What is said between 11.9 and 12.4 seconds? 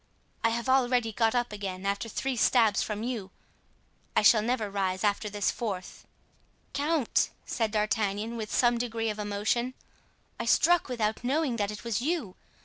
you.